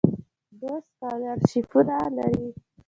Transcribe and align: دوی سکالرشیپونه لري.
دوی 0.59 0.77
سکالرشیپونه 0.87 1.97
لري. 2.15 2.47